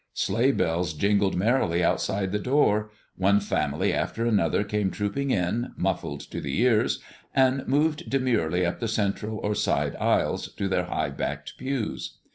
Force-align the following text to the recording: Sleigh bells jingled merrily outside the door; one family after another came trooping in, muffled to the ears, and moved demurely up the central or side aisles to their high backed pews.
Sleigh 0.15 0.51
bells 0.51 0.93
jingled 0.93 1.35
merrily 1.35 1.83
outside 1.83 2.31
the 2.31 2.39
door; 2.39 2.89
one 3.17 3.39
family 3.39 3.93
after 3.93 4.25
another 4.25 4.63
came 4.63 4.89
trooping 4.89 5.29
in, 5.29 5.73
muffled 5.77 6.21
to 6.31 6.41
the 6.41 6.59
ears, 6.59 7.03
and 7.35 7.67
moved 7.67 8.09
demurely 8.09 8.65
up 8.65 8.79
the 8.79 8.87
central 8.87 9.37
or 9.43 9.53
side 9.53 9.95
aisles 9.97 10.47
to 10.53 10.67
their 10.67 10.85
high 10.85 11.11
backed 11.11 11.55
pews. 11.55 12.17